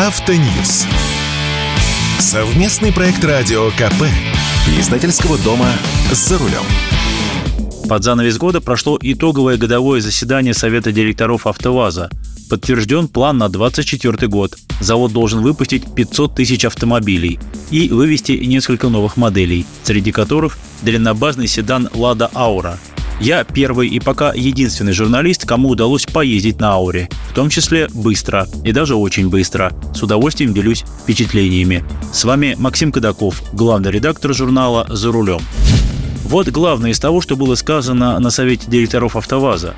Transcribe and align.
Автоньюз. 0.00 0.86
Совместный 2.20 2.92
проект 2.92 3.24
радио 3.24 3.68
КП. 3.70 4.04
Издательского 4.78 5.36
дома 5.38 5.72
«За 6.12 6.38
рулем». 6.38 6.62
Под 7.88 8.04
занавес 8.04 8.38
года 8.38 8.60
прошло 8.60 8.96
итоговое 9.02 9.56
годовое 9.56 10.00
заседание 10.00 10.54
Совета 10.54 10.92
директоров 10.92 11.48
«АвтоВАЗа». 11.48 12.10
Подтвержден 12.48 13.08
план 13.08 13.38
на 13.38 13.48
2024 13.48 14.28
год. 14.28 14.56
Завод 14.78 15.12
должен 15.12 15.40
выпустить 15.40 15.92
500 15.92 16.32
тысяч 16.32 16.64
автомобилей 16.64 17.40
и 17.72 17.88
вывести 17.88 18.32
несколько 18.32 18.90
новых 18.90 19.16
моделей, 19.16 19.66
среди 19.82 20.12
которых 20.12 20.58
длиннобазный 20.82 21.48
седан 21.48 21.88
«Лада 21.92 22.30
Аура», 22.36 22.78
я 23.20 23.44
первый 23.44 23.88
и 23.88 24.00
пока 24.00 24.32
единственный 24.32 24.92
журналист, 24.92 25.44
кому 25.44 25.70
удалось 25.70 26.06
поездить 26.06 26.60
на 26.60 26.74
Ауре, 26.74 27.08
в 27.30 27.34
том 27.34 27.50
числе 27.50 27.88
быстро 27.92 28.46
и 28.64 28.72
даже 28.72 28.94
очень 28.94 29.28
быстро. 29.28 29.72
С 29.94 30.02
удовольствием 30.02 30.54
делюсь 30.54 30.84
впечатлениями. 31.02 31.84
С 32.12 32.24
вами 32.24 32.54
Максим 32.58 32.92
Кадаков, 32.92 33.42
главный 33.52 33.90
редактор 33.90 34.34
журнала 34.34 34.86
«За 34.88 35.10
рулем». 35.10 35.40
Вот 36.24 36.48
главное 36.48 36.90
из 36.90 37.00
того, 37.00 37.20
что 37.20 37.36
было 37.36 37.54
сказано 37.54 38.18
на 38.18 38.30
совете 38.30 38.70
директоров 38.70 39.16
«АвтоВАЗа». 39.16 39.74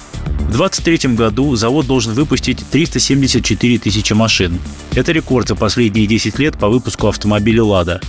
В 0.50 0.52
2023 0.52 1.14
году 1.14 1.54
завод 1.54 1.86
должен 1.86 2.12
выпустить 2.12 2.58
374 2.72 3.78
тысячи 3.78 4.12
машин. 4.12 4.58
Это 4.96 5.12
рекорд 5.12 5.46
за 5.46 5.54
последние 5.54 6.08
10 6.08 6.40
лет 6.40 6.58
по 6.58 6.68
выпуску 6.68 7.06
автомобиля 7.06 7.62
«Лада». 7.62 8.00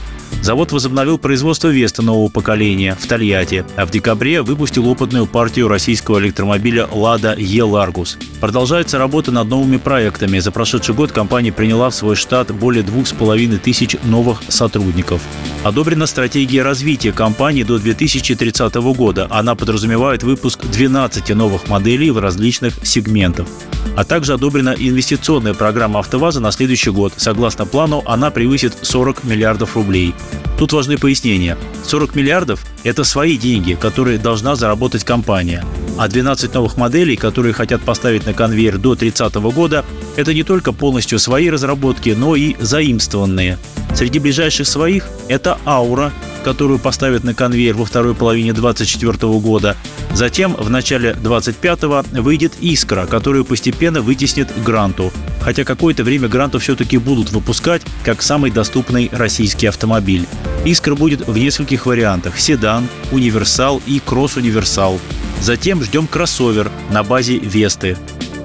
Завод 0.41 0.71
возобновил 0.71 1.17
производство 1.17 1.67
Веста 1.67 2.01
нового 2.01 2.29
поколения 2.29 2.97
в 2.99 3.05
Тольятти, 3.05 3.63
а 3.75 3.85
в 3.85 3.91
декабре 3.91 4.41
выпустил 4.41 4.87
опытную 4.87 5.27
партию 5.27 5.67
российского 5.67 6.19
электромобиля 6.19 6.87
«Лада 6.91 7.35
Е 7.37 7.63
Ларгус». 7.63 8.17
Продолжается 8.39 8.97
работа 8.97 9.31
над 9.31 9.47
новыми 9.47 9.77
проектами. 9.77 10.39
За 10.39 10.51
прошедший 10.51 10.95
год 10.95 11.11
компания 11.11 11.51
приняла 11.51 11.89
в 11.89 11.95
свой 11.95 12.15
штат 12.15 12.51
более 12.51 12.83
двух 12.83 13.07
с 13.07 13.13
половиной 13.13 13.59
тысяч 13.59 13.95
новых 14.03 14.41
сотрудников. 14.47 15.21
Одобрена 15.63 16.07
стратегия 16.07 16.63
развития 16.63 17.11
компании 17.11 17.63
до 17.63 17.77
2030 17.77 18.73
года. 18.95 19.27
Она 19.29 19.53
подразумевает 19.53 20.23
выпуск 20.23 20.65
12 20.65 21.35
новых 21.35 21.67
моделей 21.67 22.09
в 22.09 22.17
различных 22.17 22.73
сегментах. 22.83 23.47
А 23.95 24.03
также 24.03 24.33
одобрена 24.33 24.75
инвестиционная 24.77 25.53
программа 25.53 25.99
«АвтоВАЗа» 25.99 26.39
на 26.39 26.51
следующий 26.51 26.91
год. 26.91 27.13
Согласно 27.17 27.65
плану, 27.65 28.03
она 28.05 28.31
превысит 28.31 28.73
40 28.81 29.23
миллиардов 29.23 29.75
рублей. 29.75 30.15
Тут 30.57 30.73
важны 30.73 30.97
пояснения. 30.97 31.57
40 31.83 32.15
миллиардов– 32.15 32.63
это 32.83 33.03
свои 33.03 33.37
деньги, 33.37 33.73
которые 33.73 34.17
должна 34.17 34.55
заработать 34.55 35.03
компания. 35.03 35.63
А 35.97 36.07
12 36.07 36.53
новых 36.53 36.77
моделей, 36.77 37.15
которые 37.15 37.53
хотят 37.53 37.81
поставить 37.81 38.25
на 38.25 38.33
конвейер 38.33 38.77
до 38.77 38.95
30 38.95 39.33
года, 39.35 39.83
это 40.15 40.33
не 40.33 40.43
только 40.43 40.71
полностью 40.71 41.19
свои 41.19 41.49
разработки, 41.49 42.11
но 42.11 42.35
и 42.35 42.55
заимствованные. 42.59 43.57
Среди 43.93 44.19
ближайших 44.19 44.67
своих– 44.67 45.07
это 45.27 45.57
«Аура», 45.65 46.11
которую 46.43 46.79
поставят 46.79 47.23
на 47.23 47.33
конвейер 47.33 47.75
во 47.75 47.85
второй 47.85 48.15
половине 48.15 48.53
2024 48.53 49.33
года. 49.39 49.77
Затем 50.13 50.53
в 50.53 50.69
начале 50.69 51.13
2025 51.13 51.83
выйдет 52.21 52.53
«Искра», 52.59 53.05
которую 53.05 53.45
постепенно 53.45 54.01
вытеснит 54.01 54.49
«Гранту». 54.65 55.11
Хотя 55.41 55.63
какое-то 55.63 56.03
время 56.03 56.27
«Гранту» 56.27 56.59
все-таки 56.59 56.97
будут 56.97 57.31
выпускать 57.31 57.81
как 58.03 58.21
самый 58.21 58.51
доступный 58.51 59.09
российский 59.11 59.67
автомобиль. 59.67 60.27
«Искра» 60.65 60.95
будет 60.95 61.27
в 61.27 61.37
нескольких 61.37 61.85
вариантах– 61.85 62.37
седан, 62.39 62.87
универсал 63.11 63.81
и 63.85 63.99
кросс-универсал. 63.99 64.99
Затем 65.41 65.83
ждем 65.83 66.07
кроссовер 66.07 66.71
на 66.91 67.03
базе 67.03 67.37
«Весты». 67.39 67.97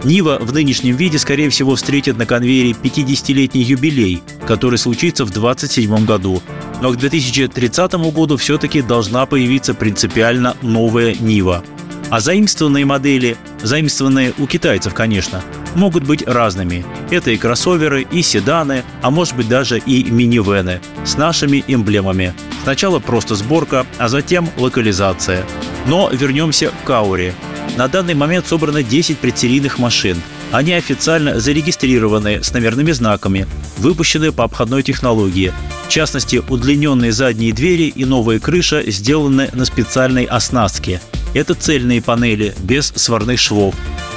Нива 0.05 0.39
в 0.41 0.53
нынешнем 0.53 0.95
виде, 0.95 1.19
скорее 1.19 1.51
всего, 1.51 1.75
встретит 1.75 2.17
на 2.17 2.27
конвейере 2.27 2.71
50-летний 2.71 3.63
юбилей, 3.63 4.23
который 4.47 4.79
случится 4.79 5.25
в 5.25 5.31
2027 5.31 6.07
году. 6.07 6.43
Но 6.81 6.91
к 6.93 6.97
2030 6.97 7.93
году 8.13 8.37
все-таки 8.37 8.83
должна 8.83 9.27
появиться 9.27 9.75
принципиально 9.75 10.57
новая 10.63 11.15
Нива. 11.15 11.65
А 12.11 12.21
заимствованные 12.21 12.85
модели, 12.85 13.37
заимствованные 13.63 14.33
у 14.39 14.47
китайцев, 14.47 14.95
конечно, 14.95 15.43
могут 15.75 16.05
быть 16.05 16.27
разными. 16.27 16.85
Это 17.11 17.33
и 17.33 17.37
кроссоверы, 17.37 18.03
и 18.03 18.23
седаны, 18.23 18.85
а 19.03 19.11
может 19.11 19.35
быть 19.37 19.49
даже 19.49 19.79
и 19.79 20.05
минивены 20.05 20.81
с 21.05 21.17
нашими 21.17 21.65
эмблемами. 21.67 22.33
Сначала 22.63 23.01
просто 23.01 23.35
сборка, 23.35 23.87
а 23.99 24.09
затем 24.09 24.49
локализация. 24.57 25.45
Но 25.87 26.09
вернемся 26.11 26.73
к 26.85 26.91
Ауре. 26.91 27.35
На 27.77 27.89
данный 27.89 28.15
момент 28.15 28.47
собрано 28.47 28.83
10 28.83 29.19
предсерийных 29.19 29.79
машин. 29.79 30.21
Они 30.53 30.73
официально 30.73 31.41
зарегистрированы 31.41 32.43
с 32.43 32.53
номерными 32.53 32.93
знаками, 32.93 33.47
выпущены 33.79 34.33
по 34.33 34.45
обходной 34.45 34.83
технологии. 34.83 35.53
В 35.87 35.89
частности, 35.89 36.43
удлиненные 36.49 37.13
задние 37.13 37.53
двери 37.53 37.85
и 37.85 38.05
новая 38.05 38.41
крыша 38.41 38.83
сделаны 38.91 39.51
на 39.53 39.65
специальной 39.65 40.25
оснастке. 40.25 41.01
Это 41.33 41.55
цельные 41.55 42.03
панели, 42.03 42.55
без 42.59 42.93
сварных 42.97 43.39
швов. 43.39 43.75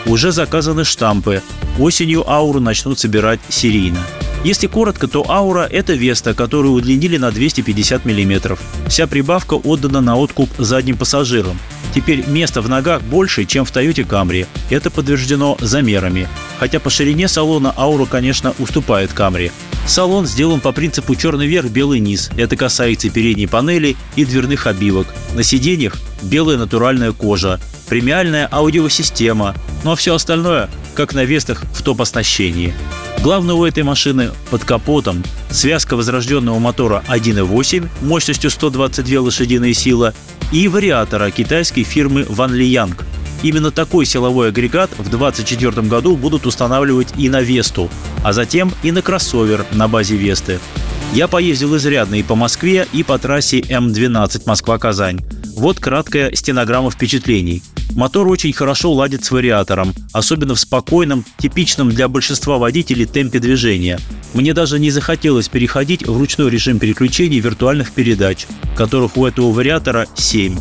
Уже 0.08 0.32
заказаны 0.32 0.84
штампы. 0.84 1.44
Осенью 1.78 2.30
ауру 2.30 2.60
начнут 2.60 2.98
собирать 2.98 3.40
серийно. 3.50 4.00
Если 4.44 4.68
коротко, 4.68 5.08
то 5.08 5.30
аура– 5.30 5.68
это 5.72 5.94
Веста, 5.94 6.34
которую 6.34 6.74
удлинили 6.74 7.18
на 7.18 7.30
250 7.30 8.04
мм. 8.04 8.58
Вся 8.88 9.06
прибавка 9.06 9.54
отдана 9.54 10.02
на 10.02 10.18
откуп 10.18 10.50
задним 10.58 10.98
пассажирам. 10.98 11.58
Теперь 11.94 12.26
места 12.28 12.62
в 12.62 12.70
ногах 12.70 13.02
больше, 13.04 13.46
чем 13.46 13.66
в 13.66 13.72
Toyota 13.72 14.08
Camry. 14.08 14.48
Это 14.70 14.90
подтверждено 14.90 15.58
замерами. 15.60 16.28
Хотя 16.60 16.80
по 16.80 16.90
ширине 16.90 17.28
салона 17.28 17.74
Аура, 17.76 18.06
конечно, 18.06 18.54
уступает 18.60 19.12
Camry. 19.12 19.52
Салон 19.88 20.28
сделан 20.28 20.60
по 20.60 20.72
принципу 20.72 21.16
черный 21.16 21.48
верх, 21.48 21.70
белый 21.70 22.00
низ. 22.00 22.30
Это 22.38 22.56
касается 22.56 23.10
передней 23.10 23.48
панели 23.48 23.96
и 24.16 24.26
дверных 24.26 24.68
обивок. 24.68 25.08
На 25.34 25.42
сиденьях 25.42 25.98
белая 26.22 26.58
натуральная 26.58 27.12
кожа, 27.14 27.60
премиальная 27.88 28.48
аудиосистема, 28.52 29.56
ну 29.84 29.94
а 29.94 29.96
все 29.96 30.14
остальное, 30.14 30.70
как 30.96 31.14
на 31.14 31.24
Вестах 31.24 31.64
в 31.74 31.82
топ-оснащении. 31.82 32.74
Главное 33.24 33.56
у 33.56 33.66
этой 33.66 33.84
машины 33.84 34.32
под 34.50 34.64
капотом 34.64 35.24
связка 35.50 35.96
возрожденного 35.96 36.60
мотора 36.60 37.04
1.8 37.08 37.88
мощностью 38.02 38.50
122 38.50 39.22
лошадиные 39.22 39.74
силы 39.74 40.14
и 40.52 40.68
вариатора 40.68 41.32
китайской 41.32 41.84
фирмы 41.84 42.26
Ван 42.30 42.54
Лиянг. 42.54 43.06
Именно 43.42 43.72
такой 43.72 44.06
силовой 44.06 44.50
агрегат 44.50 44.92
в 44.92 45.10
2024 45.10 45.88
году 45.88 46.18
будут 46.18 46.46
устанавливать 46.46 47.14
и 47.18 47.30
на 47.30 47.42
Весту, 47.42 47.90
а 48.24 48.34
затем 48.34 48.74
и 48.84 48.92
на 48.92 49.02
кроссовер 49.02 49.66
на 49.72 49.88
базе 49.88 50.16
Весты. 50.16 50.60
Я 51.14 51.28
поездил 51.28 51.76
изрядно 51.78 52.16
и 52.16 52.24
по 52.24 52.36
Москве, 52.36 52.88
и 52.94 53.02
по 53.04 53.18
трассе 53.18 53.62
М12 53.62 54.44
Москва-Казань. 54.46 55.20
Вот 55.56 55.80
краткая 55.80 56.36
стенограмма 56.36 56.92
впечатлений. 56.92 57.64
Мотор 57.96 58.28
очень 58.28 58.54
хорошо 58.54 58.94
ладит 58.94 59.26
с 59.26 59.32
вариатором, 59.32 59.94
особенно 60.14 60.54
в 60.54 60.60
спокойном, 60.60 61.26
типичном 61.40 61.90
для 61.90 62.08
большинства 62.08 62.58
водителей 62.58 63.06
темпе 63.06 63.40
движения. 63.40 64.00
Мне 64.34 64.54
даже 64.54 64.78
не 64.78 64.92
захотелось 64.92 65.50
переходить 65.50 66.06
в 66.06 66.16
ручной 66.16 66.52
режим 66.52 66.78
переключений 66.78 67.40
виртуальных 67.40 67.92
передач, 67.92 68.46
которых 68.76 69.18
у 69.18 69.26
этого 69.26 69.52
вариатора 69.52 70.06
7. 70.14 70.56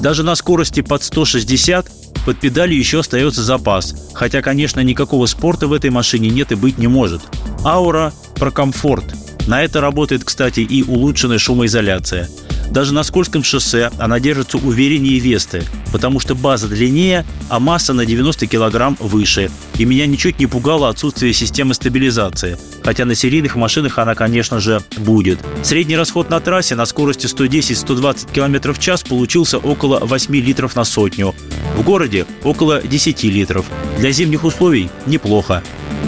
Даже 0.00 0.22
на 0.22 0.34
скорости 0.34 0.82
под 0.82 1.02
160 1.02 2.05
под 2.26 2.40
педалью 2.40 2.76
еще 2.76 2.98
остается 2.98 3.42
запас, 3.44 3.94
хотя, 4.12 4.42
конечно, 4.42 4.80
никакого 4.80 5.26
спорта 5.26 5.68
в 5.68 5.72
этой 5.72 5.90
машине 5.90 6.28
нет 6.28 6.50
и 6.50 6.56
быть 6.56 6.76
не 6.76 6.88
может. 6.88 7.22
Аура 7.64 8.12
про 8.34 8.50
комфорт. 8.50 9.04
На 9.46 9.62
это 9.62 9.80
работает, 9.80 10.24
кстати, 10.24 10.58
и 10.60 10.82
улучшенная 10.82 11.38
шумоизоляция– 11.38 12.28
даже 12.70 12.92
на 12.92 13.02
скользком 13.04 13.44
шоссе 13.44 13.90
она 13.98 14.20
держится 14.20 14.58
увереннее 14.58 15.18
Весты, 15.18 15.64
потому 15.92 16.20
что 16.20 16.34
база 16.34 16.68
длиннее, 16.68 17.24
а 17.48 17.60
масса 17.60 17.92
на 17.92 18.04
90 18.04 18.46
кг 18.46 18.96
выше. 19.00 19.50
И 19.78 19.84
меня 19.84 20.06
ничуть 20.06 20.38
не 20.38 20.46
пугало 20.46 20.88
отсутствие 20.88 21.32
системы 21.32 21.74
стабилизации, 21.74 22.58
хотя 22.82 23.04
на 23.04 23.14
серийных 23.14 23.56
машинах 23.56 23.98
она, 23.98 24.14
конечно 24.14 24.60
же, 24.60 24.82
будет. 24.98 25.38
Средний 25.62 25.96
расход 25.96 26.30
на 26.30 26.40
трассе 26.40 26.74
на 26.74 26.86
скорости 26.86 27.26
110-120 27.26 28.32
км 28.32 28.72
в 28.72 28.78
час 28.78 29.02
получился 29.02 29.58
около 29.58 30.00
8 30.00 30.34
литров 30.36 30.76
на 30.76 30.84
сотню. 30.84 31.34
В 31.76 31.84
городе 31.84 32.24
около 32.42 32.80
10 32.80 33.24
литров. 33.24 33.66
Для 33.98 34.10
зимних 34.10 34.44
условий 34.44 34.88
неплохо. 35.04 35.62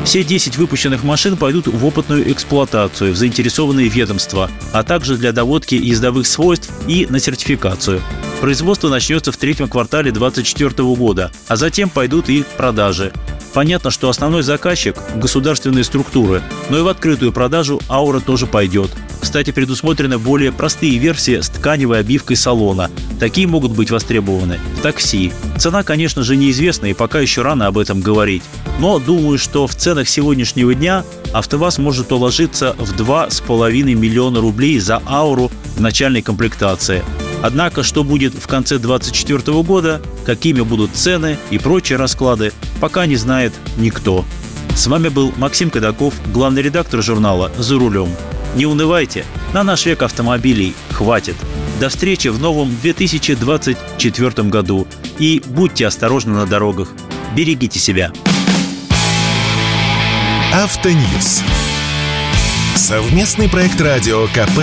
Все 0.05 0.25
10 0.25 0.57
выпущенных 0.57 1.05
машин 1.05 1.37
пойдут 1.37 1.67
в 1.67 1.85
опытную 1.85 2.33
эксплуатацию 2.33 3.13
в 3.13 3.17
заинтересованные 3.17 3.89
ведомства, 3.89 4.51
а 4.73 4.83
также 4.83 5.19
для 5.19 5.33
доводки 5.33 5.75
ездовых 5.75 6.27
свойств 6.27 6.71
и 6.87 7.07
на 7.11 7.21
сертификацию. 7.21 8.01
Производство 8.41 8.89
начнется 8.89 9.31
в 9.31 9.37
третьем 9.37 9.69
квартале 9.69 10.11
2024 10.11 10.89
года, 10.95 11.31
а 11.49 11.57
затем 11.57 11.91
пойдут 11.91 12.31
и 12.31 12.45
продажи. 12.57 13.13
Понятно, 13.53 13.91
что 13.91 14.09
основной 14.09 14.43
заказчик– 14.43 14.97
государственные 15.17 15.85
структуры, 15.85 16.43
но 16.71 16.79
и 16.79 16.83
в 16.83 16.89
открытую 16.89 17.33
продажу 17.33 17.81
аура 17.91 18.21
тоже 18.21 18.47
пойдет. 18.47 18.91
Кстати, 19.21 19.51
предусмотрены 19.51 20.19
более 20.19 20.53
простые 20.53 20.99
версии 20.99 21.41
с 21.41 21.49
тканевой 21.49 22.01
обивкой 22.01 22.37
салона. 22.37 22.91
Такие 23.19 23.47
могут 23.47 23.73
быть 23.73 23.91
востребованы 23.91 24.59
в 24.79 24.81
такси. 24.81 25.33
Цена, 25.59 25.83
конечно 25.83 26.23
же, 26.23 26.37
неизвестна 26.37 26.87
и 26.87 26.95
пока 26.95 27.21
еще 27.21 27.43
рано 27.43 27.67
об 27.67 27.79
этом 27.79 28.01
говорить. 28.01 28.43
Но 28.79 28.99
думаю, 28.99 29.39
что 29.39 29.67
в 29.67 29.75
ценах 29.75 30.09
сегодняшнего 30.09 30.75
дня 30.75 31.05
АвтоВАЗ 31.33 31.79
может 31.79 32.13
уложиться 32.13 32.77
в 32.79 32.95
2,5 32.95 33.95
миллиона 33.95 34.41
рублей 34.41 34.79
за 34.79 35.03
ауру 35.07 35.51
в 35.77 35.81
начальной 35.81 36.23
комплектации. 36.23 37.03
Однако, 37.43 37.83
что 37.83 38.05
будет 38.05 38.35
в 38.35 38.47
конце 38.47 38.79
2024 38.79 39.63
года, 39.63 40.01
какими 40.25 40.61
будут 40.61 40.93
цены 40.93 41.39
и 41.51 41.59
прочие 41.59 41.99
расклады, 41.99 42.53
пока 42.81 43.07
не 43.07 43.17
знает 43.17 43.53
никто. 43.77 44.25
С 44.75 44.87
вами 44.87 45.09
был 45.09 45.33
Максим 45.37 45.71
Кадаков, 45.71 46.15
главный 46.33 46.63
редактор 46.63 47.03
журнала 47.03 47.51
«За 47.59 47.79
рулем». 47.79 48.09
Не 48.55 48.67
унывайте, 48.67 49.25
на 49.53 49.63
наш 49.63 49.87
век 49.87 50.03
автомобилей 50.03 50.75
хватит. 50.91 51.37
До 51.81 51.89
встречи 51.89 52.29
в 52.29 52.41
новом 52.41 52.77
2024 52.81 54.49
году 54.49 54.87
и 55.19 55.43
будьте 55.47 55.87
осторожны 55.87 56.35
на 56.35 56.47
дорогах. 56.47 56.89
Берегите 57.37 57.79
себя. 57.79 58.13
Автоньюз. 60.53 61.43
Совместный 62.75 63.49
проект 63.49 63.81
радио 63.81 64.27
КП. 64.29 64.63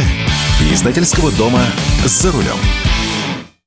Издательского 0.72 1.32
дома 1.32 1.64
«За 2.06 2.32
рулем». 2.32 2.85